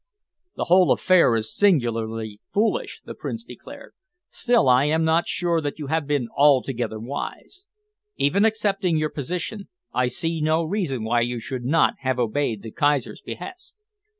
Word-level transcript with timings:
"The 0.55 0.63
whole 0.63 0.91
affair 0.91 1.35
is 1.35 1.55
singularly 1.55 2.41
foolish," 2.51 3.01
the 3.05 3.13
Prince 3.13 3.43
declared, 3.43 3.93
"Still, 4.29 4.67
I 4.67 4.85
am 4.85 5.03
not 5.03 5.27
sure 5.27 5.61
that 5.61 5.77
you 5.77 5.87
have 5.93 6.07
been 6.07 6.27
altogether 6.35 6.97
wise. 6.99 7.67
Even 8.15 8.43
accepting 8.43 8.97
your 8.97 9.11
position, 9.11 9.69
I 9.93 10.07
see 10.07 10.41
no 10.41 10.63
reason 10.63 11.03
why 11.03 11.21
you 11.21 11.39
should 11.39 11.65
not 11.65 11.93
have 11.99 12.17
obeyed 12.17 12.63
the 12.63 12.71
Kaiser's 12.71 13.21
behest. 13.21 13.75